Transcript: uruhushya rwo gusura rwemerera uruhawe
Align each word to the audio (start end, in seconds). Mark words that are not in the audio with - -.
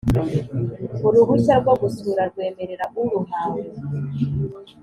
uruhushya 1.07 1.53
rwo 1.61 1.73
gusura 1.81 2.21
rwemerera 2.31 2.85
uruhawe 3.01 3.61